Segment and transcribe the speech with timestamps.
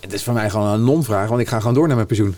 [0.00, 2.34] Het is voor mij gewoon een non-vraag, want ik ga gewoon door naar mijn pensioen.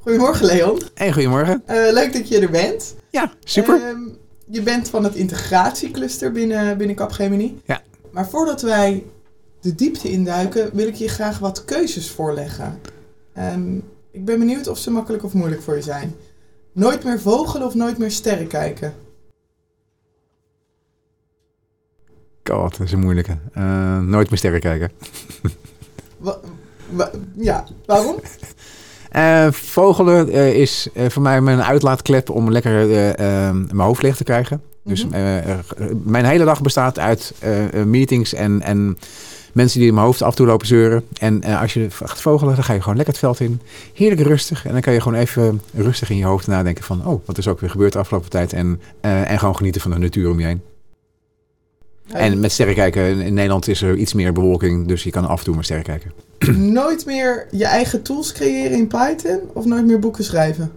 [0.00, 0.80] Goedemorgen Leon.
[0.94, 1.62] En goedemorgen.
[1.70, 2.94] Uh, leuk dat je er bent.
[3.10, 3.80] Ja, super.
[3.80, 4.12] Uh,
[4.46, 7.60] je bent van het integratiecluster binnen, binnen Capgemini.
[7.64, 7.82] Ja.
[8.10, 9.04] Maar voordat wij
[9.60, 12.80] de diepte induiken, wil ik je graag wat keuzes voorleggen.
[13.38, 16.14] Um, ik ben benieuwd of ze makkelijk of moeilijk voor je zijn.
[16.72, 18.94] Nooit meer vogelen of nooit meer sterren kijken?
[22.50, 23.36] God, dat is een moeilijke.
[23.58, 24.90] Uh, nooit meer sterren kijken.
[26.18, 26.38] Wa
[26.90, 28.16] wa ja, waarom?
[29.16, 34.62] Uh, vogelen uh, is voor mij mijn uitlaatklep om lekker mijn hoofd leeg te krijgen.
[34.84, 36.02] Dus mm -hmm.
[36.04, 37.34] mijn hele dag bestaat uit
[37.84, 38.98] meetings en, en
[39.52, 41.04] mensen die in mijn hoofd af en toe lopen zeuren.
[41.18, 43.60] En als je gaat vogelen, dan ga je gewoon lekker het veld in.
[43.94, 44.66] Heerlijk rustig.
[44.66, 47.06] En dan kan je gewoon even rustig in je hoofd nadenken van...
[47.06, 48.52] oh, wat is ook weer gebeurd de afgelopen tijd.
[48.52, 50.60] En, en gewoon genieten van de natuur om je heen.
[52.12, 55.38] En met sterren kijken, in Nederland is er iets meer bewolking, dus je kan af
[55.38, 56.12] en toe maar sterren kijken.
[56.72, 60.72] Nooit meer je eigen tools creëren in Python of nooit meer boeken schrijven?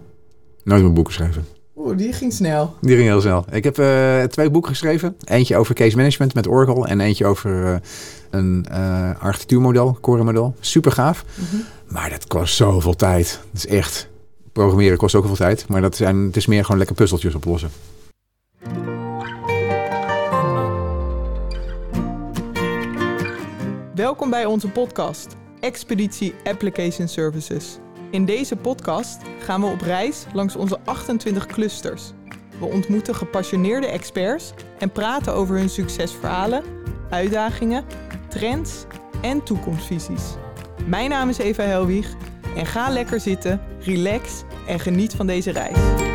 [0.64, 1.44] Nooit meer boeken schrijven.
[1.76, 2.74] Oeh, die ging snel.
[2.80, 3.44] Die ging heel snel.
[3.50, 5.16] Ik heb uh, twee boeken geschreven.
[5.24, 7.74] Eentje over case management met Oracle en eentje over uh,
[8.30, 10.54] een uh, architectuurmodel, core model.
[10.60, 11.24] Super gaaf.
[11.34, 11.64] Mm -hmm.
[11.86, 13.40] Maar dat kost zoveel tijd.
[13.52, 14.08] Dat is echt...
[14.52, 15.68] Programmeren kost ook veel tijd.
[15.68, 17.70] Maar dat zijn, het is meer gewoon lekker puzzeltjes oplossen.
[24.00, 27.78] Welkom bij onze podcast, Expeditie Application Services.
[28.10, 32.12] In deze podcast gaan we op reis langs onze 28 clusters.
[32.58, 36.64] We ontmoeten gepassioneerde experts en praten over hun succesverhalen,
[37.10, 37.84] uitdagingen,
[38.28, 38.84] trends
[39.22, 40.24] en toekomstvisies.
[40.86, 42.14] Mijn naam is Eva Helwig
[42.56, 46.09] en ga lekker zitten, relax en geniet van deze reis.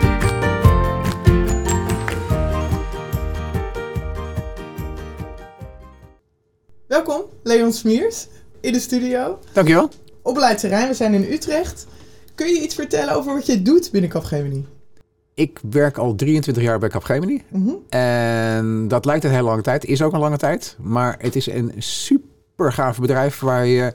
[6.95, 8.27] Welkom, Leon Smiers,
[8.61, 9.39] in de studio.
[9.53, 9.89] Dankjewel.
[10.21, 11.87] Op Leidse we zijn in Utrecht.
[12.35, 14.65] Kun je iets vertellen over wat je doet binnen Capgemini?
[15.33, 17.43] Ik werk al 23 jaar bij Capgemini.
[17.49, 17.77] Mm -hmm.
[17.89, 19.85] En dat lijkt een hele lange tijd.
[19.85, 20.75] Is ook een lange tijd.
[20.79, 23.93] Maar het is een super gaaf bedrijf waar je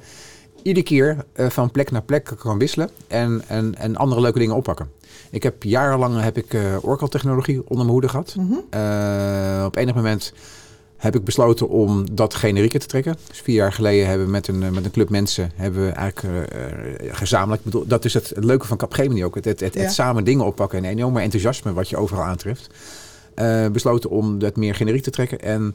[0.62, 2.91] iedere keer van plek naar plek kan wisselen.
[3.09, 4.91] En, en, en andere leuke dingen oppakken.
[5.31, 8.34] Ik heb jarenlang heb ik uh, Oracle-technologie onder mijn hoede gehad.
[8.37, 8.81] Mm -hmm.
[8.81, 10.32] uh, op enig moment
[11.00, 13.16] heb ik besloten om dat generieker te trekken.
[13.28, 16.53] Dus vier jaar geleden hebben we met een, met een club mensen hebben we eigenlijk
[16.53, 17.65] uh, gezamenlijk.
[17.65, 19.34] Bedoel, dat is het, leuke van Capgemini ook.
[19.34, 19.81] Het, het, het, ja.
[19.81, 22.71] het, samen dingen oppakken en enorme enthousiasme wat je overal aantreft.
[23.37, 25.75] Uh, besloten om dat meer generiek te trekken en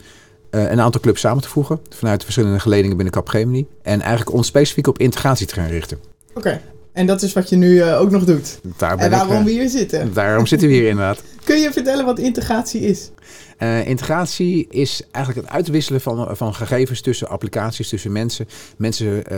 [0.52, 1.80] uh, een aantal clubs samen te voegen.
[1.90, 3.68] Vanuit verschillende geledingen binnen Capgemini.
[3.82, 5.98] En eigenlijk ons specifiek op integratie te gaan richten.
[6.30, 6.38] Oké.
[6.38, 6.62] Okay.
[6.96, 8.60] En dat is wat je nu ook nog doet.
[8.78, 10.14] Daar en waarom ik, we hier zitten.
[10.14, 11.22] Daarom zitten we hier inderdaad.
[11.44, 13.12] Kun je vertellen wat integratie is?
[13.60, 18.48] Uh, integratie is eigenlijk het uitwisselen van, van gegevens tussen applicaties, tussen mensen.
[18.78, 19.38] Mensen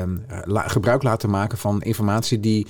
[0.00, 2.66] um, la, gebruik laten maken van informatie die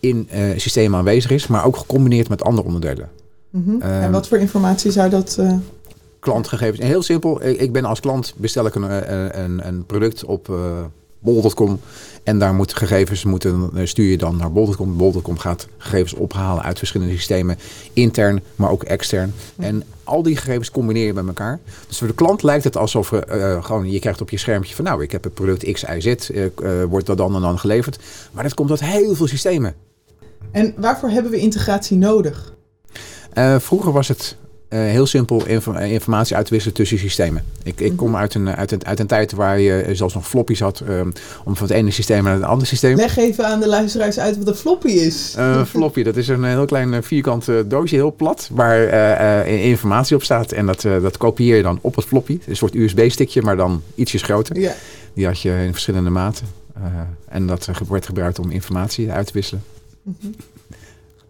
[0.00, 3.08] in systemen aanwezig is, maar ook gecombineerd met andere onderdelen.
[3.54, 5.38] Um, en wat voor informatie zou dat...
[6.20, 6.78] Klantgegevens.
[6.78, 10.48] En heel simpel, ik, ik ben als klant bestel ik een, een, een product op
[11.18, 11.80] bol.com.
[12.22, 14.96] En daar moeten gegevens, moeten, stuur je dan naar bol.com.
[14.96, 17.58] Bol.com gaat gegevens ophalen uit verschillende systemen.
[17.92, 19.34] Intern, maar ook extern.
[19.56, 21.60] En al die gegevens combineer je bij elkaar.
[21.88, 24.84] Dus voor de klant lijkt het alsof uh, gewoon, je krijgt op je schermpje van...
[24.84, 27.58] nou, ik heb het product X, Y, Z, uh, uh, wordt dat dan en dan
[27.58, 27.98] geleverd.
[28.32, 29.74] Maar dat komt uit heel veel systemen.
[30.50, 32.56] En waarvoor hebben we integratie nodig?
[33.58, 34.36] vroeger was het
[34.70, 37.44] uh, heel simpel inf informatie uitwisselen tussen systemen.
[37.62, 40.60] Ik, ik kom uit een, uit, een, uit een tijd waar je zelfs nog floppies
[40.60, 41.12] had um,
[41.44, 42.96] om van het ene systeem naar het andere systeem.
[42.96, 45.34] Leg even aan de luisteraars uit wat een floppy is.
[45.38, 50.22] Uh, floppy, dat is een heel klein vierkant doosje, heel plat, waar uh, informatie op
[50.22, 50.52] staat.
[50.52, 52.38] En dat, dat kopieer je dan op het floppy.
[52.46, 54.60] Een soort USB-stickje, maar dan ietsjes groter.
[54.60, 54.74] Ja.
[55.14, 56.46] Die had je in verschillende maten.
[57.28, 59.62] en dat werd gebruikt om informatie uit te wisselen.
[60.02, 60.34] Mm -hmm.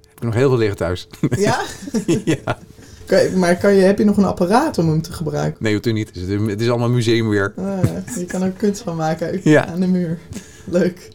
[0.09, 1.09] Heb ik nog heel veel liggen thuis.
[1.37, 1.61] Ja?
[2.25, 2.59] ja.
[3.09, 5.63] Kan, maar kan je, heb je nog een apparaat om hem te gebruiken?
[5.63, 6.23] Nee, natuurlijk niet.
[6.23, 7.53] Het is, het is allemaal museumweer.
[7.57, 9.67] Ah, je kan er kunst van maken ja.
[9.67, 10.19] aan de muur.
[10.65, 11.09] Leuk.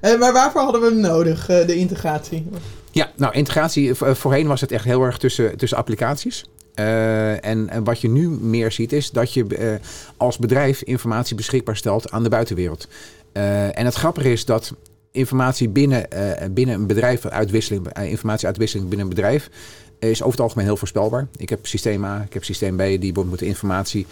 [0.00, 2.46] Eh, maar waarvoor hadden we hem nodig, uh, de integratie?
[2.90, 6.44] Ja, nou, integratie, voorheen was het echt heel erg tussen, tussen applicaties.
[6.74, 9.74] Uh, en, en, wat je nu meer ziet is dat je uh,
[10.16, 12.88] als bedrijf informatie beschikbaar stelt aan de buitenwereld.
[13.32, 14.74] Uh, en het grappige is dat
[15.10, 16.08] informatie binnen,
[16.50, 19.50] binnen een bedrijf, uitwisseling, informatieuitwisseling binnen een bedrijf,
[19.98, 21.26] is over het algemeen heel voorspelbaar.
[21.36, 24.06] Ik heb systeem A, ik heb systeem B, die moeten informatie.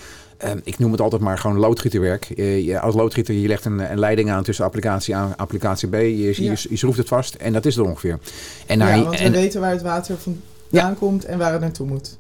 [0.45, 2.33] Um, ik noem het altijd maar gewoon loodgieterwerk.
[2.37, 5.95] Je, als loodgieter, je legt een, een, leiding aan tussen applicatie A en applicatie B.
[5.95, 6.55] Je, ja.
[6.69, 8.19] je, schroeft het vast en dat is het ongeveer.
[8.67, 12.19] En ja, want we weten waar het water vandaan komt en waar het naartoe moet.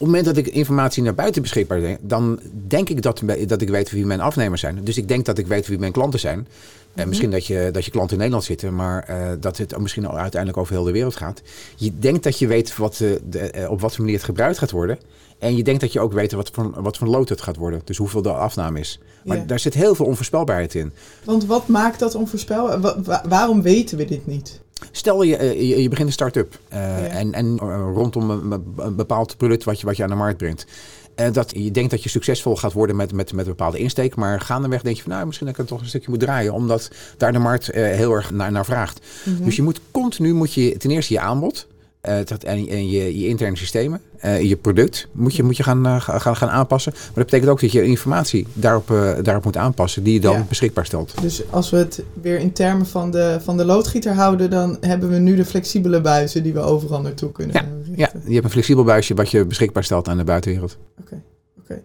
[0.00, 3.60] Ja, het moment dat ik informatie naar buiten beschikbaar denk, dan denk ik dat, dat
[3.60, 4.84] ik weet wie mijn afnemers zijn.
[4.84, 6.46] Dus ik denk dat ik weet wie mijn klanten zijn.
[6.94, 10.06] En misschien dat je, dat je klanten in Nederland zitten, maar uh, dat het misschien
[10.06, 11.42] al uiteindelijk over heel de wereld gaat.
[11.76, 14.70] Je denkt dat je weet wat, de, de, op wat voor manier het gebruikt gaat
[14.70, 14.98] worden.
[15.38, 17.80] En je denkt dat je ook weet wat voor, wat voor lood het gaat worden.
[17.84, 19.00] Dus hoeveel de afname is.
[19.24, 20.92] Maar daar zit heel veel onvoorspelbaarheid in.
[21.24, 23.22] Want wat maakt dat onvoorspelbaar?
[23.28, 24.60] waarom weten we dit niet?
[24.90, 27.58] Stel je, je, je begint een start-up uh, en, en
[27.94, 30.66] rondom een, een, bepaald product wat je, wat je aan de markt brengt.
[31.14, 34.14] En dat je denkt dat je succesvol gaat worden met, met, met een bepaalde insteek.
[34.16, 36.52] Maar gaandeweg denk je van nou, misschien dat ik het toch een stukje moet draaien.
[36.52, 39.00] Omdat daar de markt uh, heel erg naar, naar vraagt.
[39.24, 39.44] Mm -hmm.
[39.44, 41.66] Dus je moet continu moet je ten eerste je aanbod.
[42.08, 45.62] Uh, dat, en, en je, je, interne systemen, uh, je product moet je, moet je
[45.62, 46.92] gaan, uh, gaan, gaan aanpassen.
[46.92, 48.88] Maar dat betekent ook dat je informatie daarop,
[49.22, 50.44] daarop moet aanpassen die je dan ja.
[50.48, 51.14] beschikbaar stelt.
[51.20, 55.10] Dus als we het weer in termen van de, van de loodgieter houden, dan hebben
[55.10, 57.94] we nu de flexibele buizen die we overal naartoe kunnen ja, richten.
[57.96, 60.76] Ja, je hebt een flexibel buisje wat je beschikbaar stelt aan de buitenwereld.
[60.90, 61.22] Oké, okay,
[61.58, 61.72] oké.
[61.72, 61.82] Okay.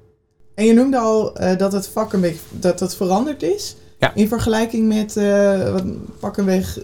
[0.53, 3.75] En je noemde al dat het vak een beetje dat het veranderd is.
[3.99, 4.15] Ja.
[4.15, 5.13] In vergelijking met
[5.71, 5.83] wat
[6.19, 6.79] pak een weg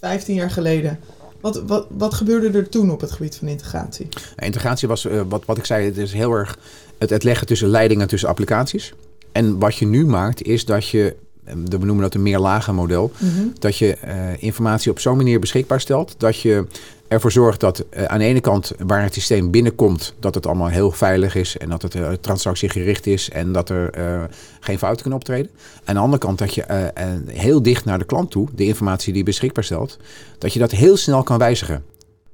[0.00, 0.98] 15 jaar geleden.
[1.40, 4.08] Wat, wat, wat gebeurde er toen op het gebied van integratie?
[4.36, 6.58] Integratie was, uh, wat, wat ik zei, het is heel erg
[6.98, 8.94] het, het leggen tussen leidingen tussen applicaties.
[9.32, 13.28] En wat je nu maakt, is dat je, we noemen dat een meerlagen model, mm
[13.28, 13.52] -hmm.
[13.58, 16.66] dat je uh, informatie op zo'n manier beschikbaar stelt dat je
[17.08, 20.68] ervoor zorgt dat uh, aan de ene kant waar het systeem binnenkomt, dat het allemaal
[20.68, 24.22] heel veilig is en dat het uh, transactiegericht is en dat er uh,
[24.60, 25.50] geen fouten kunnen optreden.
[25.84, 26.92] Aan de andere kant dat je
[27.26, 29.98] heel dicht naar de klant toe, de informatie die je beschikbaar stelt,
[30.38, 31.84] dat je dat heel snel kan wijzigen.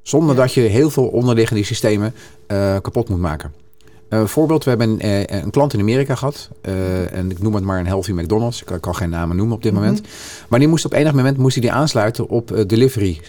[0.02, 0.40] Zonder ja.
[0.40, 2.14] dat je heel veel onderliggende systemen
[2.82, 3.61] kapot moet maken.
[4.12, 6.48] Uh, voorbeeld, we hebben een, uh, een, klant in Amerika gehad.
[6.68, 8.60] Uh, en ik noem het maar een Healthy McDonald's.
[8.60, 9.98] Ik kan, kan geen namen noemen op dit moment.
[9.98, 10.46] Mm -hmm.
[10.48, 13.20] Maar die moest op enig moment moest hij die aansluiten op delivery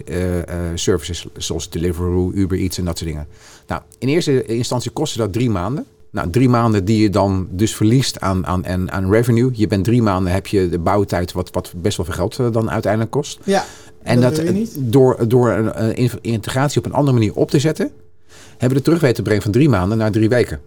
[0.74, 1.28] services.
[1.38, 3.28] Zoals Deliveroo, Uber Eats en dat soort dingen.
[3.68, 5.86] Nou, in eerste instantie kostte dat drie maanden.
[6.10, 9.50] Nou, drie maanden die je dan dus verliest aan, aan, aan, aan revenue.
[9.54, 12.72] Je bent drie maanden, heb je de bouwtijd wat, wat best wel veel geld dan
[12.72, 13.40] uiteindelijk kost.
[13.44, 13.66] Ja,
[14.02, 14.46] en dat, dat
[14.78, 17.92] door, door een integratie op een andere manier op te zetten...
[18.50, 20.60] hebben we de terugweten brengen van drie maanden naar drie weken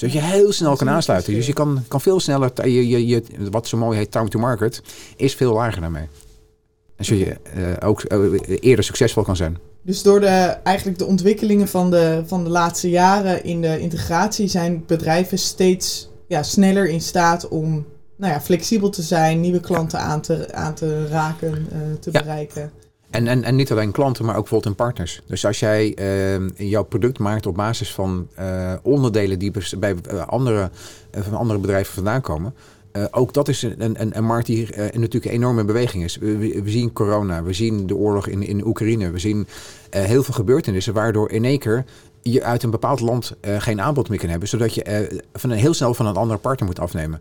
[0.00, 1.34] zodat je heel snel kan aansluiten.
[1.34, 4.38] Dus je kan, kan veel sneller, je, je, je, wat zo mooi heet time to
[4.38, 4.82] market,
[5.16, 6.08] is veel lager daarmee.
[6.96, 9.58] En zodat je uh, ook uh, eerder succesvol kan zijn.
[9.82, 14.48] Dus door de, eigenlijk de ontwikkelingen van de, van de laatste jaren in de integratie
[14.48, 17.86] zijn bedrijven steeds ja, sneller in staat om
[18.16, 22.20] nou ja, flexibel te zijn, nieuwe klanten aan te, aan te raken, uh, te ja.
[22.20, 22.72] bereiken.
[23.10, 25.20] En, en, en niet alleen klanten, maar ook bijvoorbeeld in partners.
[25.26, 30.26] Dus als jij uh, jouw product maakt op basis van uh, onderdelen die bij uh,
[30.26, 30.70] andere,
[31.10, 32.54] van andere bedrijven vandaan komen.
[33.10, 36.16] ook dat is een, een, een markt die natuurlijk een enorme beweging is.
[36.16, 39.46] We, zien corona, we zien de oorlog in, in Oekraïne, we zien
[39.90, 41.84] heel veel gebeurtenissen waardoor in één keer
[42.22, 44.48] je uit een bepaald land geen aanbod meer kan hebben.
[44.48, 47.20] Zodat je van heel snel van een andere partner moet afnemen.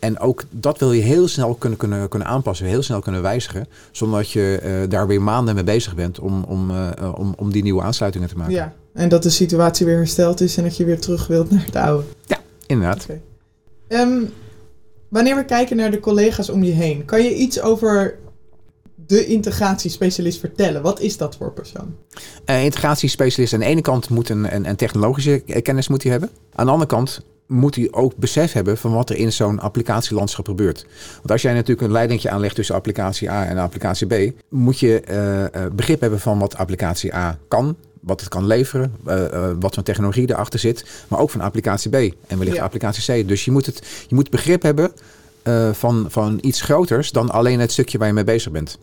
[0.00, 3.66] En ook dat wil je heel snel kunnen, kunnen, kunnen aanpassen, heel snel kunnen wijzigen.
[3.90, 7.52] Zonder dat je uh, daar weer maanden mee bezig bent om, om, uh, om, om
[7.52, 8.54] die nieuwe aansluitingen te maken.
[8.54, 11.64] Ja, en dat de situatie weer hersteld is en dat je weer terug wilt naar
[11.64, 12.04] het oude.
[12.26, 13.06] Ja, inderdaad.
[13.08, 14.00] Okay.
[14.00, 14.32] Um,
[15.08, 18.18] wanneer we kijken naar de collega's om je heen, kan je iets over
[19.06, 20.82] de integratiespecialist vertellen?
[20.82, 21.96] Wat is dat voor persoon?
[22.46, 26.30] Uh, integratiespecialist aan de ene kant moet een, een, een technologische kennis moet hij hebben.
[26.54, 30.46] Aan de andere kant moet hij ook besef hebben van wat er in zo'n applicatielandschap
[30.46, 30.86] gebeurt.
[31.16, 35.02] Want als jij natuurlijk een leidingje aanlegt tussen applicatie A en applicatie B, moet je
[35.10, 39.74] uh, begrip hebben van wat applicatie A kan, wat het kan leveren, uh, uh, wat
[39.74, 42.62] voor technologie erachter zit, maar ook van applicatie B en wellicht ja.
[42.62, 43.28] applicatie C.
[43.28, 44.92] Dus je moet, het, je moet begrip hebben
[45.44, 48.78] uh, van, van iets groters dan alleen het stukje waar je mee bezig bent.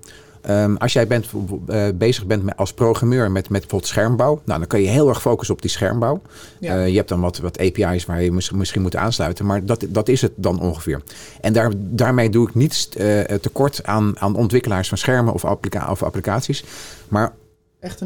[0.50, 1.26] Um, als jij bent,
[1.70, 5.10] uh, bezig bent met, als programmeur met, met bijvoorbeeld schermbouw, nou, dan kan je heel
[5.10, 6.22] erg focussen op die schermbouw.
[6.60, 6.78] Ja.
[6.78, 9.86] Uh, je hebt dan wat, wat API's waar je misschien, misschien moet aansluiten, maar dat,
[9.90, 11.02] dat is het dan ongeveer.
[11.42, 15.92] En daar, daarmee doe ik niet uh, tekort aan, aan ontwikkelaars van schermen of, applica
[15.92, 16.64] of applicaties.
[17.08, 17.34] Maar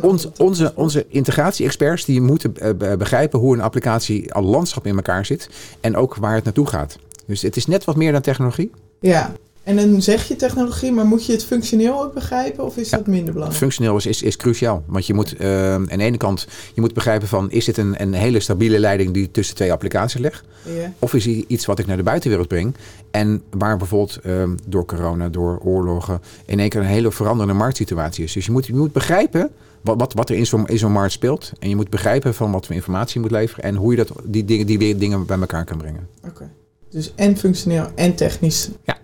[0.02, 2.54] ons, onze, onze integratie-experts die moeten
[2.98, 5.50] begrijpen hoe een applicatie al landschap in elkaar zit
[5.82, 6.98] en ook waar het naartoe gaat.
[7.26, 8.72] Dus het is net wat meer dan technologie.
[9.00, 12.90] Ja, en dan zeg je technologie, maar moet je het functioneel ook begrijpen of is
[12.90, 13.62] ja, dat minder belangrijk?
[13.62, 14.84] Functioneel is, is, is cruciaal.
[14.86, 18.02] Want je moet uh, aan de ene kant je moet begrijpen van is dit een,
[18.02, 20.44] een hele stabiele leiding die tussen twee applicaties ligt?
[20.66, 20.90] Yeah.
[21.00, 22.76] Of is het iets wat ik naar de buitenwereld breng?
[23.12, 28.24] En waar bijvoorbeeld uh, door corona, door oorlogen, in één keer een hele veranderende marktsituatie
[28.24, 28.34] is.
[28.34, 29.50] Dus je moet, je moet begrijpen
[29.82, 31.52] wat, wat, wat er in zo'n zo markt speelt.
[31.60, 34.12] En je moet begrijpen van wat voor informatie je moet leveren en hoe je dat,
[34.24, 36.08] die, dingen, die weer dingen bij elkaar kan brengen.
[36.18, 36.28] Oké.
[36.28, 36.48] Okay.
[36.92, 38.70] Dus en functioneel en technisch.
[38.84, 38.98] Ja.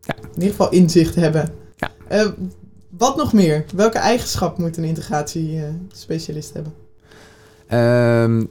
[0.00, 0.14] Ja.
[0.16, 1.52] In ieder geval inzicht hebben.
[1.76, 1.90] Ja.
[2.12, 2.30] Uh,
[2.88, 3.64] wat nog meer?
[3.74, 6.72] Welke eigenschap moet een integratiespecialist uh, hebben?
[8.38, 8.46] Uh,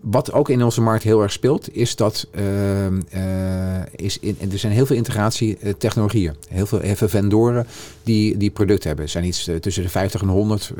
[0.00, 4.58] wat ook in onze markt heel erg speelt, is dat ehm, eh, is in, er
[4.58, 6.34] zijn heel veel integratietechnologieën.
[6.48, 7.66] Heel veel, heel veel vendoren
[8.02, 9.04] die, die producten hebben.
[9.04, 10.72] Er zijn iets tussen de 50 en 100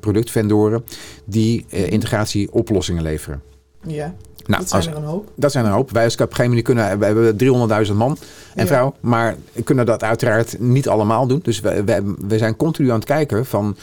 [0.00, 0.84] productvendoren
[1.24, 3.42] die integratieoplossingen leveren.
[3.86, 4.14] Ja.
[4.46, 5.30] Nou, dat zijn er een hoop.
[5.34, 5.90] Dat zijn er een hoop.
[5.90, 8.18] Wij als Capgemini kunnen, we hebben 300.000 man
[8.54, 11.40] en vrouw, maar kunnen dat uiteraard niet allemaal doen.
[11.42, 13.76] Dus we, we, we zijn continu aan het kijken van,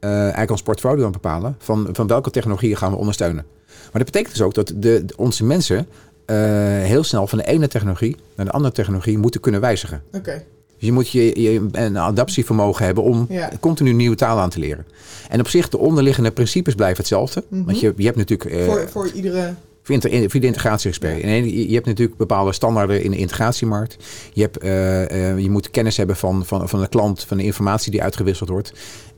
[0.00, 3.44] uh, eigenlijk ons portfolio aan het bepalen, van, van welke technologieën gaan we ondersteunen.
[3.66, 6.36] Maar dat betekent dus ook dat de, onze mensen uh,
[6.82, 10.02] heel snel van de ene technologie naar de andere technologie moeten kunnen wijzigen.
[10.12, 10.44] Oké.
[10.78, 13.50] Dus je moet je, je, een adaptievermogen hebben om ja.
[13.60, 14.86] continu nieuwe taal aan te leren.
[15.28, 17.42] En op zich, de onderliggende principes blijven hetzelfde.
[17.48, 17.66] Mm -hmm.
[17.66, 18.50] Want je, je hebt natuurlijk...
[18.50, 19.54] Uh, voor, voor iedere
[19.88, 21.22] voor de integratie-expert.
[21.22, 23.96] Je hebt natuurlijk bepaalde standaarden in de integratiemarkt.
[24.32, 27.44] Je, hebt, uh, uh, je moet kennis hebben van, van, van de klant, van de
[27.44, 28.72] informatie die uitgewisseld wordt.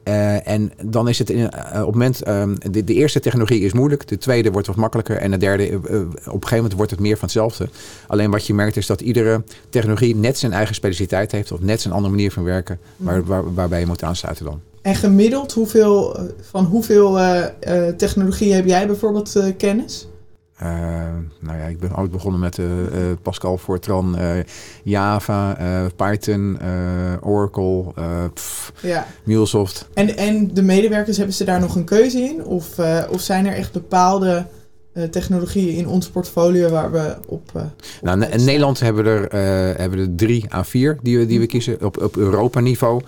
[0.05, 3.73] Uh, en dan is het in, op het moment, um, de, de, eerste technologie is
[3.73, 7.01] moeilijk, de tweede wordt wat makkelijker en de derde, op een gegeven moment wordt het
[7.01, 7.69] meer van hetzelfde.
[8.07, 11.81] Alleen wat je merkt is dat iedere technologie net zijn eigen specialiteit heeft of net
[11.81, 13.25] zijn andere manier van werken waar, mm.
[13.25, 14.61] waar, waarbij je moet aansluiten dan.
[14.83, 17.19] En gemiddeld, hoeveel, van hoeveel
[17.97, 20.07] technologie heb jij bijvoorbeeld kennis?
[20.63, 20.69] Uh,
[21.39, 22.67] nou ja, ik ben ooit begonnen met uh,
[23.23, 24.17] Pascal, Fortran,
[24.83, 25.57] Java,
[25.97, 26.59] Python,
[27.21, 27.93] Oracle,
[28.35, 29.07] pff, ja.
[29.25, 29.89] MuleSoft.
[29.95, 32.45] En, en de medewerkers, hebben ze daar nog een keuze in?
[32.45, 32.79] Of,
[33.11, 34.47] of zijn er echt bepaalde
[35.11, 37.51] technologieën in ons portfolio waar we op.
[37.57, 37.63] Uh,
[38.03, 41.27] nou, in Nederland hebben we er, uh, hebben we er drie à vier die we,
[41.27, 41.51] die we hm.
[41.51, 41.85] kiezen.
[41.85, 43.05] Op, op Europa-niveau uh,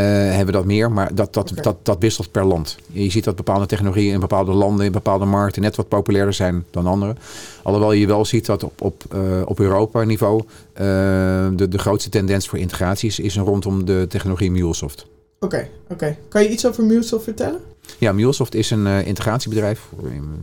[0.00, 2.76] hebben we dat meer, maar dat, dat, dat, dat wisselt per land.
[2.86, 6.64] Je ziet dat bepaalde technologieën in bepaalde landen, in bepaalde markten net wat populairder zijn
[6.70, 7.14] dan andere.
[7.62, 9.04] Alhoewel je wel ziet dat op, op,
[9.44, 10.42] op Europa-niveau
[10.74, 15.06] de, de grootste tendens voor integraties is rondom de technologie MuleSoft.
[15.40, 16.16] Oké, oké.
[16.28, 17.60] Kan je iets over MuleSoft vertellen?
[17.98, 19.88] Ja, MuleSoft is een uh, integratiebedrijf,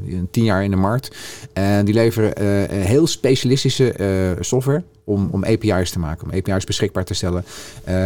[0.07, 1.15] een tien jaar in de markt.
[1.53, 3.97] En die leveren uh, heel specialistische
[4.35, 7.45] uh, software om, om API's te maken, om API's beschikbaar te stellen.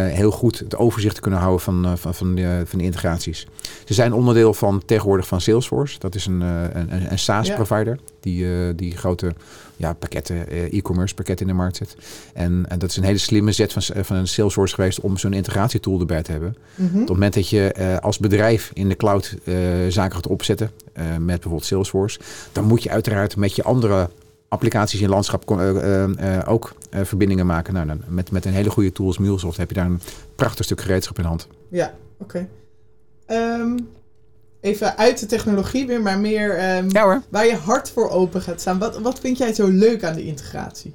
[0.10, 3.48] heel goed het overzicht te kunnen houden van, van, van, de, van de integraties.
[3.86, 6.00] Ze zijn onderdeel van tegenwoordig van Salesforce.
[6.00, 9.34] Dat is een, een, een SaaS-provider die, die grote
[9.78, 11.96] ja, pakketten, eh, e-commerce pakketten in de markt zet.
[12.34, 15.34] En, en, dat is een hele slimme zet van, van een Salesforce geweest om zo'n
[15.34, 16.56] integratietool erbij te hebben.
[16.76, 16.94] Mhm.
[16.94, 19.56] Op het moment dat je uh, als bedrijf in de cloud uh,
[19.88, 22.20] zaken gaat opzetten, uh, met bijvoorbeeld Salesforce,
[22.52, 24.10] dan moet je uiteraard met je andere
[24.48, 25.52] applicaties in landschap
[26.46, 27.74] ook verbindingen maken.
[27.74, 30.02] Nou, dan, met, met een hele goede tool als MuleSoft heb je daar een
[30.36, 31.48] prachtig stuk gereedschap in hand.
[31.70, 32.24] Ja, oké.
[32.24, 32.48] Okay.
[33.26, 33.78] Ehm,
[34.62, 36.92] even uit de technologie weer, maar meer um,
[37.30, 38.80] waar je hart voor open gaat staan.
[38.80, 40.94] Wat, wat vind jij zo leuk aan de integratie?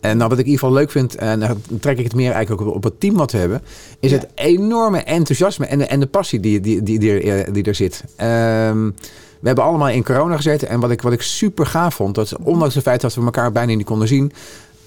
[0.00, 2.32] En nou, wat ik in ieder geval leuk vind, en dan trek ik het meer
[2.32, 3.62] eigenlijk ook op het team wat we hebben,
[4.00, 7.64] is het enorme enthousiasme en de, en de passie die, die, die, die, er, die
[7.64, 8.04] er zit.
[8.20, 8.94] Um,
[9.40, 10.68] we hebben allemaal in corona gezeten.
[10.68, 13.52] En wat ik, wat ik super gaaf vond, dat ondanks het feit dat we elkaar
[13.52, 14.32] bijna niet konden zien,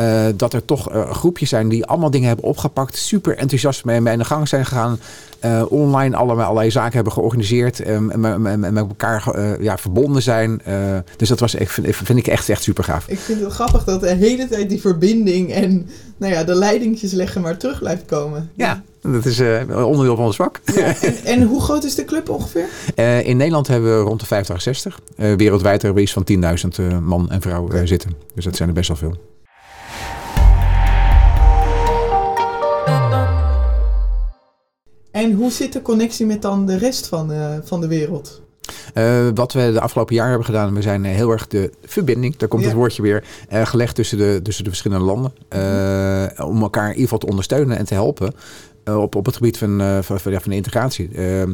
[0.01, 2.97] uh, dat er toch uh, groepjes zijn die allemaal dingen hebben opgepakt.
[2.97, 4.99] Super enthousiast mee, mee in de gang zijn gegaan.
[5.45, 7.79] Uh, online allerlei, allerlei zaken hebben georganiseerd.
[7.79, 10.61] en met, met, elkaar ja, verbonden zijn.
[11.15, 13.07] dus dat was, vind, vind ik echt, echt super gaaf.
[13.07, 17.11] Ik vind het grappig dat de hele tijd die verbinding en nou ja, de leidingjes
[17.11, 18.49] leggen maar terug blijft komen.
[18.53, 19.39] Ja, dat is
[19.69, 20.61] onderdeel van ons vak.
[20.75, 22.65] Ja, en, en, hoe groot is de club ongeveer?
[23.23, 24.99] in Nederland hebben we rond de 50 60.
[25.15, 28.11] wereldwijd hebben we iets van 10.000 man en vrouw zitten.
[28.35, 29.17] Dus dat zijn er best wel veel.
[35.17, 38.41] En hoe zit de connectie met dan de rest van, uh, van de wereld?
[38.93, 42.49] Uh, wat we de afgelopen jaar hebben gedaan, we zijn heel erg de verbinding, daar
[42.49, 45.31] komt het woordje weer, uh, gelegd tussen de, tussen de verschillende landen.
[46.47, 48.33] om elkaar in ieder geval te ondersteunen en te helpen
[48.95, 51.09] op, op het gebied van, van, van, van de integratie.
[51.15, 51.51] Ehm,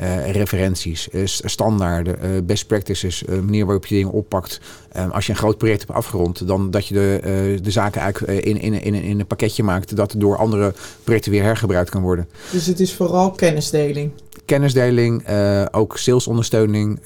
[0.00, 4.60] uh, referenties, uh, standaarden, uh, best practices, manier waarop je dingen oppakt.
[4.92, 8.44] Ehm, als je een groot project hebt afgerond, dan dat je de, de zaken eigenlijk
[8.44, 10.74] in, in, in, in een pakketje maakt dat door andere
[11.04, 12.28] projecten weer hergebruikt kan worden.
[12.50, 14.10] Dus het is vooral kennisdeling?
[14.44, 15.28] Kennisdeling,
[15.70, 17.00] ook salesondersteuning,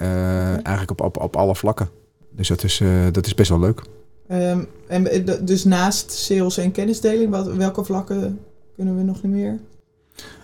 [0.62, 1.88] eigenlijk op, op, op alle vlakken.
[2.30, 2.82] Dus dat is,
[3.12, 3.82] dat is best wel leuk.
[4.30, 8.38] Um, en dus naast sales en kennisdeling, wat, welke vlakken
[8.76, 9.58] kunnen we nog niet meer?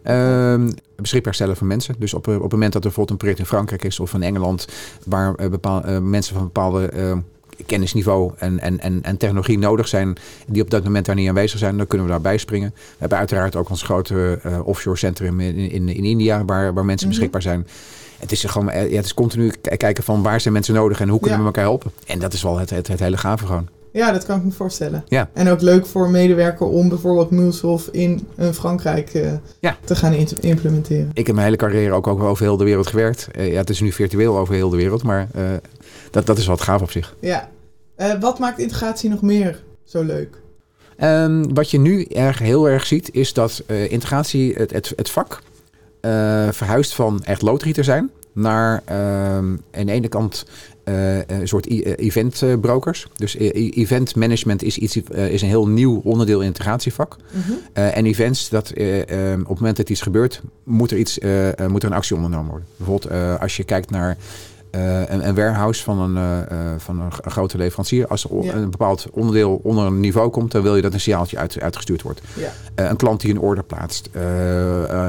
[0.04, 1.94] Uh, beschikbaar stellen voor mensen.
[1.98, 4.22] Dus op, op het moment dat er bijvoorbeeld een project in Frankrijk is of in
[4.22, 4.68] Engeland,
[5.04, 7.16] waar uh, bepaal, uh, mensen van bepaalde uh,
[7.66, 10.16] kennisniveau en, en, en, en technologie nodig zijn,
[10.46, 12.72] die op dat moment daar niet aanwezig zijn, dan kunnen we daarbij springen.
[12.74, 17.06] We hebben uiteraard ook ons grote offshore centrum in, in, in India, waar, waar mensen
[17.06, 17.16] mhm.
[17.16, 17.66] beschikbaar zijn.
[18.18, 21.20] Het is, gewoon, ja, het is continu kijken van waar zijn mensen nodig en hoe
[21.20, 21.90] kunnen we elkaar helpen.
[22.06, 23.68] En dat is wel het, het, het hele gave gewoon.
[23.96, 25.04] Ja, dat kan ik me voorstellen.
[25.08, 25.28] Ja.
[25.32, 29.76] En ook leuk voor medewerker om bijvoorbeeld MuleSoft in uh, Frankrijk uh, ja.
[29.84, 31.10] te gaan implementeren.
[31.12, 33.28] Ik heb mijn hele carrière ook, ook over heel de wereld gewerkt.
[33.36, 35.28] Uh, ja, het is nu virtueel over heel de wereld, maar
[36.10, 37.16] dat, dat is wat gaaf op zich.
[37.20, 37.48] Ja.
[37.96, 40.40] Eh, wat maakt integratie nog meer zo leuk?
[40.96, 45.10] Ehm, wat je nu erg, heel erg ziet, is dat uh, integratie, het, het, het
[45.10, 45.42] vak,
[46.00, 48.82] uh, verhuist van echt loodgieter zijn naar
[49.36, 50.52] um, aan de ene kant uh,
[51.26, 51.66] een soort
[51.98, 53.06] eventbrokers.
[53.16, 57.16] Dus event management is, iets, is een heel nieuw onderdeel in het integratievak.
[57.32, 57.84] Mm -hmm.
[57.84, 61.18] en events, dat, op het moment dat iets gebeurt, moet er, iets,
[61.68, 62.68] moet er een actie ondernomen worden.
[62.76, 64.16] Bijvoorbeeld als je kijkt naar
[64.76, 66.16] uh, een, een, warehouse van een,
[66.52, 68.06] uh, van een, een, grote leverancier.
[68.06, 68.54] Als er ja.
[68.54, 72.02] een bepaald onderdeel onder een niveau komt, dan wil je dat een signaaltje uit, uitgestuurd
[72.02, 72.20] wordt.
[72.34, 72.52] Ja.
[72.84, 74.10] Uh, een klant die een order plaatst.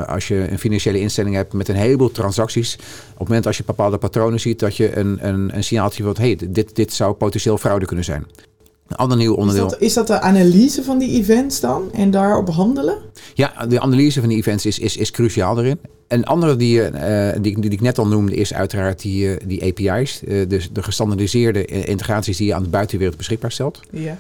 [0.08, 2.76] als je een financiële instelling hebt met een heleboel transacties.
[3.14, 6.18] Op het moment als je bepaalde patronen ziet, dat je een, een, een signaaltje wilt.
[6.18, 8.26] hey, dit, dit zou potentieel fraude kunnen zijn.
[8.88, 9.66] Een ander nieuw onderdeel.
[9.66, 12.98] Is dat, is dat, de analyse van die events dan en daarop handelen?
[13.34, 15.80] Ja, de analyse van die events is, is, is cruciaal erin.
[16.08, 19.64] Een andere die, uh, die, die, ik net al noemde is uiteraard die, uh, die
[19.64, 20.22] API's.
[20.28, 23.82] Uh, dus de gestandardiseerde integraties die je aan de buitenwereld beschikbaar stelt.
[23.92, 24.18] Ja.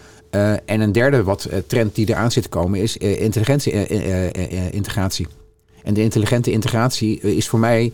[0.66, 3.88] en een derde wat trend die eraan zit te komen is intelligentie
[4.72, 5.28] integratie.
[5.84, 7.92] En de intelligente integratie is voor mij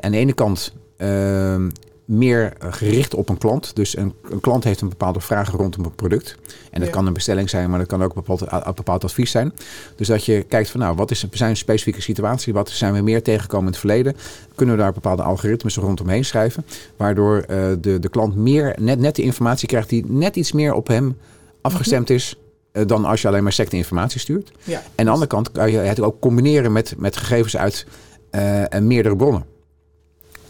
[0.00, 1.68] aan de ene kant ehm,
[2.04, 3.76] meer gericht op een klant.
[3.76, 6.36] Dus een, een, klant heeft een bepaalde vraag rondom een product.
[6.70, 6.94] En dat ja.
[6.94, 9.52] kan een bestelling zijn, maar dat kan ook een bepaald, een bepaald advies zijn.
[9.96, 12.52] Dus dat je kijkt van nou, wat is zijn specifieke situatie?
[12.52, 14.16] Wat zijn we meer tegengekomen in het verleden?
[14.54, 16.64] Kunnen we daar bepaalde algoritmes rondomheen schrijven?
[16.96, 17.46] Waardoor uh,
[17.80, 21.16] de, de klant meer, net, net de informatie krijgt die net iets meer op hem
[21.60, 22.16] afgestemd -hmm.
[22.16, 22.36] is
[22.72, 24.52] uh, dan als je alleen maar secte informatie stuurt.
[24.64, 24.78] Ja.
[24.78, 27.86] En aan de andere kant kan je het ook combineren met, met gegevens uit
[28.30, 29.44] uh, meerdere bronnen.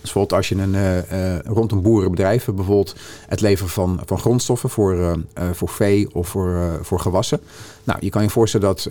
[0.03, 2.95] Bijvoorbeeld als je een, uh, uh, rond een boerenbedrijf bijvoorbeeld
[3.29, 5.13] het leveren van, van grondstoffen voor, uh,
[5.53, 7.41] voor vee of voor, voor gewassen.
[7.85, 8.89] Nou, je kan je voorstellen dat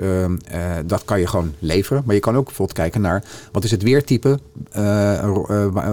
[0.86, 2.04] dat kan je gewoon leveren.
[2.06, 4.40] Maar je kan ook bijvoorbeeld kijken naar wat is het weertype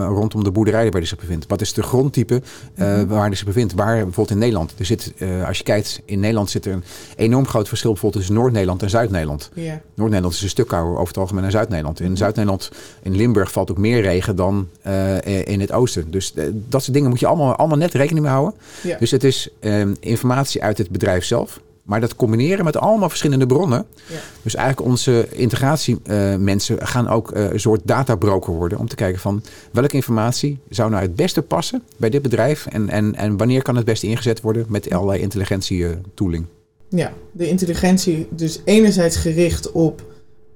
[0.09, 1.47] rondom de boerderij waar die zich bevindt.
[1.47, 2.43] Wat is de grondtype
[2.75, 3.07] mm-hmm.
[3.07, 3.75] waar die zich bevindt.
[3.75, 4.75] Waar bijvoorbeeld in Nederland.
[4.79, 5.13] Er zit,
[5.47, 6.85] als je kijkt, in Nederland zit er een
[7.17, 9.51] enorm groot verschil bijvoorbeeld tussen Noord-Nederland en Zuid-Nederland.
[9.55, 9.77] Yeah.
[9.95, 11.99] Noord-Nederland is een stuk kouder over het algemeen dan Zuid-Nederland.
[11.99, 12.21] In mm-hmm.
[12.21, 12.71] Zuid-Nederland,
[13.03, 14.69] in Limburg valt ook meer regen dan
[15.45, 16.11] in het oosten.
[16.11, 18.55] Dus dat soort dingen moet je allemaal, allemaal net rekening mee houden.
[18.83, 18.99] Ja.
[18.99, 21.61] Dus het is um, informatie uit het bedrijf zelf.
[21.89, 23.87] Maar dat combineren met allemaal verschillende bronnen.
[24.07, 24.17] Ja.
[24.43, 28.79] Dus eigenlijk onze integratiemensen gaan ook een soort databroker worden.
[28.79, 32.67] Om te kijken van welke informatie zou nou het beste passen bij dit bedrijf.
[32.67, 36.47] En, en, en wanneer kan het beste ingezet worden met allerlei intelligentie tooling.
[36.89, 40.03] Ja, de intelligentie dus enerzijds gericht op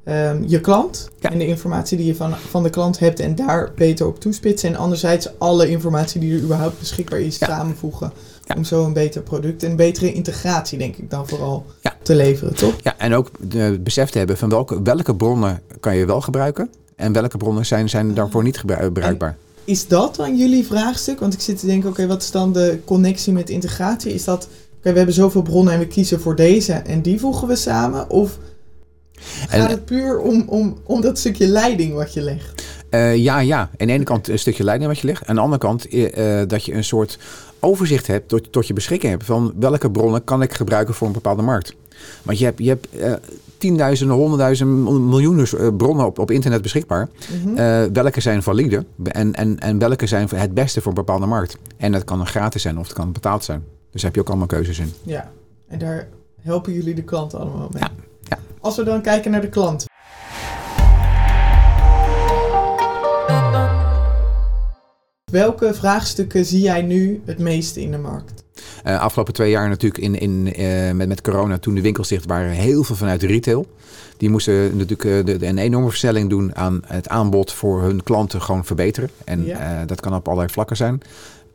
[0.05, 1.31] um, je klant ja.
[1.31, 4.69] en de informatie die je van, van de klant hebt en daar beter op toespitsen.
[4.69, 7.47] En anderzijds alle informatie die er überhaupt beschikbaar is ja.
[7.47, 8.13] samenvoegen.
[8.45, 8.55] Ja.
[8.57, 11.67] Om zo een beter product en betere integratie, denk ik, dan vooral
[12.03, 12.75] te leveren, toch?
[12.83, 16.71] Ja, en ook het besef te hebben van welke, welke bronnen kan je wel gebruiken
[16.97, 19.29] en welke bronnen zijn, zijn daarvoor niet gebruikbaar.
[19.29, 21.21] En is dat dan jullie vraagstuk?
[21.21, 24.15] Want ik zit te denken, oké, okay, wat is dan de connectie met integratie?
[24.15, 27.21] Is dat, oké, okay, we hebben zoveel bronnen en we kiezen voor deze en die
[27.21, 28.11] voegen we samen?
[28.11, 28.39] Of
[29.49, 32.63] Gaat het puur om, om, om dat stukje leiding wat je legt?
[32.91, 33.59] Uh, ja, ja.
[33.59, 35.27] Aan de ene kant een stukje leiding wat je legt.
[35.27, 37.19] Aan de andere kant uh, dat je een soort
[37.61, 41.13] overzicht hebt tot, tot je beschikking hebt van welke bronnen kan ik gebruiken voor een
[41.13, 41.75] bepaalde markt.
[42.23, 43.13] Want je hebt, je hebt uh,
[43.59, 47.09] tienduizenden, honderdduizenden, miljoenen bronnen op, op internet beschikbaar.
[47.45, 47.93] Mm -hmm.
[47.93, 51.57] welke zijn valide en, en, en welke zijn het beste voor een bepaalde markt.
[51.77, 53.65] En dat kan gratis zijn of het kan betaald zijn.
[53.91, 54.93] Dus daar heb je ook allemaal keuzes in.
[55.03, 55.31] Ja,
[55.69, 56.09] en daar
[56.41, 57.83] helpen jullie de klant allemaal mee.
[57.83, 57.91] Ja.
[58.63, 59.85] Als we dan kijken naar de klant.
[65.31, 68.45] Welke vraagstukken zie jij nu het meeste in de markt?
[68.87, 72.27] Uh, afgelopen twee jaar natuurlijk in, in, uh, met, met corona, toen de winkels dicht
[72.27, 73.67] waren, heel veel vanuit de retail.
[74.17, 78.03] Die moesten natuurlijk uh, de, de, een enorme versnelling doen aan het aanbod voor hun
[78.03, 79.11] klanten gewoon verbeteren.
[79.25, 79.85] En ja.
[79.85, 81.01] dat kan op allerlei vlakken zijn.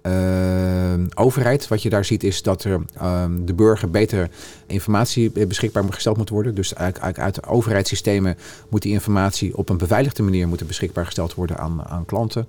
[0.08, 1.68] Uh, overheid.
[1.68, 4.30] Wat je daar ziet is dat er uh, de burger beter
[4.68, 6.56] informatie beschikbaar gesteld moet worden.
[6.56, 8.38] Dus uit, uit de overheidssystemen
[8.70, 12.48] moet die informatie op een beveiligde manier moeten beschikbaar gesteld worden aan, aan klanten.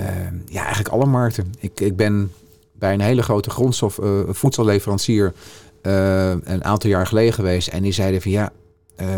[0.00, 0.06] Uh,
[0.46, 1.54] ja, eigenlijk alle markten.
[1.58, 2.32] Ik, ik ben
[2.72, 5.32] bij een hele grote grondstof uh, voedselleverancier
[5.82, 7.68] uh, een aantal jaar geleden geweest.
[7.68, 8.52] En die zeiden van ja,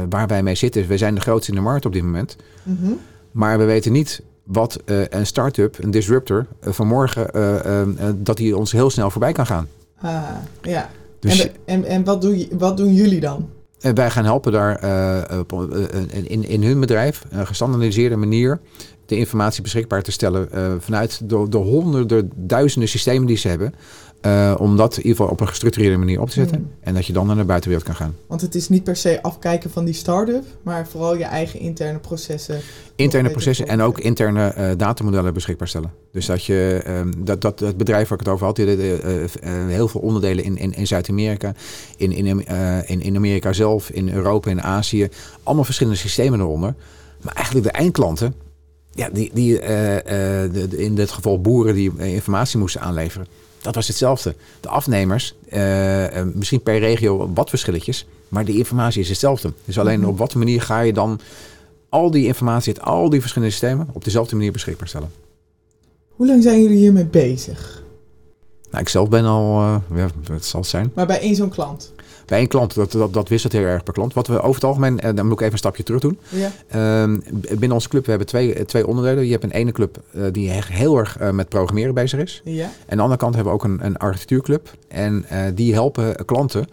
[0.08, 2.36] waar wij mee zitten, we zijn de grootste in de markt op dit moment.
[2.62, 2.98] Mm -hmm.
[3.30, 8.56] Maar we weten niet wat uh, een start-up, een disruptor, uh, vanmorgen, uh, dat die
[8.56, 9.68] ons heel snel voorbij kan gaan.
[10.00, 10.22] Ah,
[10.62, 10.90] ja.
[11.20, 13.48] Dus, en, en, en wat, doe je, wat doen jullie dan?
[13.80, 14.82] En wij gaan helpen daar
[16.26, 18.60] in, in hun bedrijf, een gestandardiseerde manier,
[19.06, 20.48] de informatie beschikbaar te stellen
[20.80, 23.74] vanuit de, de, honderden, duizenden systemen die ze hebben.
[24.22, 26.56] Uh, om dat in ieder geval op een gestructureerde manier op te zetten.
[26.56, 26.70] Hmm.
[26.80, 28.16] En dat je dan naar de buitenwereld kan gaan.
[28.26, 31.98] Want het is niet per se afkijken van die start-up, maar vooral je eigen interne
[31.98, 32.60] processen.
[32.96, 35.92] Interne processen en ook interne uh, datamodellen beschikbaar stellen.
[36.12, 38.66] Dus dat je um, dat, dat het bedrijf waar ik het over had, die,
[39.46, 41.54] heel veel onderdelen in, in, in Zuid-Amerika,
[41.96, 42.46] in, in,
[42.86, 45.08] in, in Amerika zelf, in Europa, in Azië.
[45.42, 46.74] Allemaal verschillende systemen eronder.
[47.20, 48.34] Maar eigenlijk de eindklanten,
[48.90, 53.26] ja, die, die, de, in dit geval boeren die informatie moesten aanleveren
[53.60, 54.34] dat was hetzelfde.
[54.60, 59.52] De afnemers, uh, misschien per regio wat verschilletjes, maar de informatie is hetzelfde.
[59.64, 60.08] Dus alleen mhm.
[60.08, 61.20] op wat manier ga je dan
[61.88, 65.10] al die informatie uit al die verschillende systemen op dezelfde manier beschikbaar stellen.
[66.08, 67.82] Hoe lang zijn jullie hiermee bezig?
[68.70, 70.90] Nou, ik zelf ben al, uh, ja, het zal het zijn.
[70.94, 71.92] Maar bij één zo'n klant?
[72.28, 74.14] Bij één klant, dat, dat, dat wisselt heel erg per klant.
[74.14, 76.18] Wat we over het algemeen, en eh, dan moet ik even een stapje terug doen.
[76.28, 76.50] Ja.
[76.68, 79.24] Ehm, binnen onze club we hebben twee, eh, twee onderdelen.
[79.24, 82.40] Je hebt een ene club uh, die heel erg uh, met programmeren bezig is.
[82.44, 82.62] Ja.
[82.62, 84.76] En aan de andere kant hebben we ook een, een architectuurclub.
[84.88, 86.66] En uh, die helpen klanten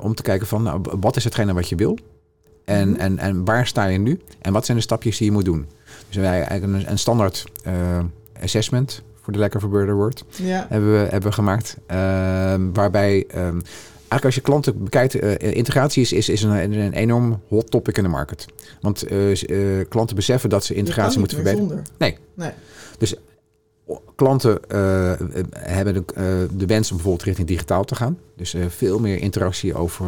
[0.00, 1.98] om te kijken van nou, wat is hetgene wat je wil.
[2.64, 3.00] En, mm -hmm.
[3.00, 4.20] en, en waar sta je nu?
[4.40, 5.66] En wat zijn de stapjes die je moet doen?
[6.08, 7.44] Dus wij eigenlijk een, een standaard
[8.42, 10.66] assessment voor de lekker verbeurde woord ja.
[10.68, 11.76] hebben, we, hebben we gemaakt.
[11.86, 13.62] Ehm, waarbij um,
[14.12, 17.96] eigenlijk als je klanten bekijkt, uh, integratie is, is, is een, een, enorm hot topic
[17.96, 18.46] in de market.
[18.80, 21.84] Want uh, klanten beseffen dat ze integratie moeten verbeteren.
[21.98, 22.18] Nee.
[22.34, 22.50] nee.
[22.98, 23.14] Dus
[24.14, 24.60] klanten
[25.50, 26.04] hebben de,
[26.56, 28.18] de, wens om bijvoorbeeld richting digitaal te gaan.
[28.36, 30.06] Dus veel meer interactie over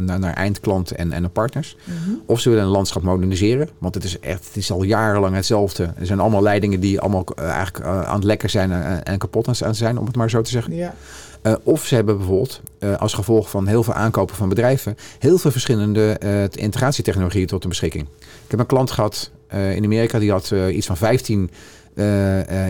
[0.00, 1.76] naar, naar eindklanten en, en partners.
[1.84, 2.20] -hmm.
[2.26, 3.68] Of ze willen een landschap moderniseren.
[3.78, 5.92] Want het is echt, het is al jarenlang hetzelfde.
[5.98, 9.74] Er zijn allemaal leidingen die allemaal eigenlijk aan het lekker zijn en, en kapot aan
[9.74, 10.74] zijn, om het maar zo te zeggen.
[10.74, 10.94] Ja.
[11.42, 15.38] Uh, of ze hebben bijvoorbeeld uh, als gevolg van heel veel aankopen van bedrijven heel
[15.38, 18.06] veel verschillende uh, integratietechnologieën tot de beschikking.
[18.44, 21.50] Ik heb een klant gehad in Amerika die had iets van 15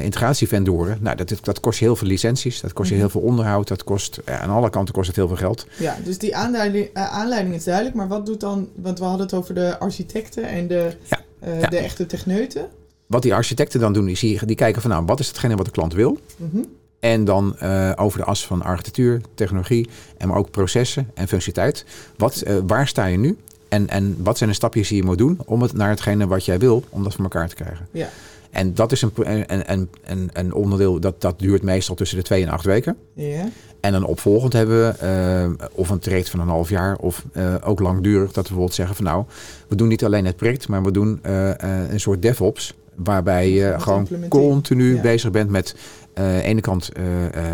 [0.02, 0.98] integratievendoren.
[1.00, 3.02] Nou, dat, dat kost je heel veel licenties, dat kost je mhm.
[3.02, 5.66] heel veel onderhoud, dat kost aan alle kanten kost het heel veel geld.
[5.78, 9.34] Ja, dus die aanleiding, aanleiding is duidelijk, maar wat doet dan, want we hadden het
[9.34, 11.20] over de architecten en de, ja,
[11.60, 11.68] ja.
[11.68, 12.68] de echte techneuten.
[13.06, 15.66] Wat die architecten dan doen, is die, die kijken van nou, wat is hetgene wat
[15.66, 16.18] de klant wil?
[16.36, 21.28] Mm en dan uh, over de as van architectuur, technologie, en maar ook processen en
[21.28, 21.84] functionaliteit.
[22.16, 23.36] Wat, uh, waar sta je nu?
[23.68, 26.44] En, en wat zijn de stapjes die je moet doen om het naar hetgene wat
[26.44, 27.86] jij wil, om dat voor elkaar te krijgen?
[27.90, 28.08] Ja.
[28.50, 32.42] En dat is een, een, een, een, onderdeel dat, dat duurt meestal tussen de twee
[32.42, 32.96] en acht weken.
[33.14, 33.48] Ja.
[33.80, 37.54] En dan opvolgend hebben we uh, of een traject van een half jaar of uh,
[37.64, 39.24] ook langdurig dat we bijvoorbeeld zeggen van nou,
[39.68, 41.50] we doen niet alleen het project, maar we doen uh,
[41.88, 42.74] een soort DevOps.
[42.94, 45.00] Waarbij je gewoon continu ja.
[45.00, 45.74] bezig bent met
[46.20, 47.04] aan de ene kant uh,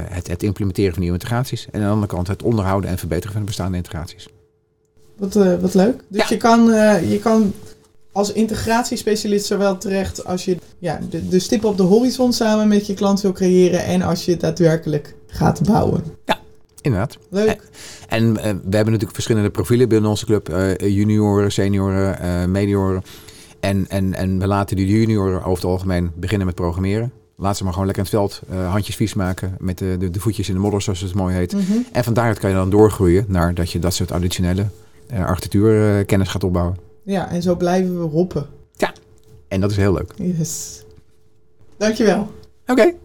[0.08, 1.66] het, het, implementeren van nieuwe integraties.
[1.70, 4.28] En aan de andere kant het onderhouden en verbeteren van de bestaande integraties.
[5.16, 6.02] Wat, wat leuk.
[6.08, 6.26] Dus ja.
[6.28, 6.64] je, kan,
[7.08, 7.52] je kan
[8.12, 12.86] als integratiespecialist zowel terecht als je ja, de, de stip op de horizon samen met
[12.86, 13.84] je klant wil creëren.
[13.84, 16.04] En als je daadwerkelijk gaat bouwen.
[16.24, 16.38] Ja,
[16.80, 17.18] inderdaad.
[17.28, 17.60] Leuk.
[18.08, 20.76] En, en we hebben natuurlijk verschillende profielen binnen onze club.
[20.78, 23.02] junioren, senioren, medioren.
[23.60, 27.12] En, en, en we laten die junioren over het algemeen beginnen met programmeren.
[27.36, 30.10] Laat ze maar gewoon lekker in het veld uh, handjes vies maken met de, de,
[30.10, 31.52] de, voetjes in de modder, zoals het mooi heet.
[31.52, 31.86] Mm -hmm.
[31.92, 34.66] En van daaruit kan je dan doorgroeien naar dat je dat soort additionele
[35.12, 36.76] uh, architectuurkennis gaat opbouwen.
[37.02, 38.46] Ja, en zo blijven we hoppen.
[38.76, 38.92] Ja,
[39.48, 40.12] en dat is heel leuk.
[40.16, 40.84] Yes.
[41.76, 42.20] Dankjewel.
[42.66, 42.72] Oké.
[42.72, 42.96] Okay.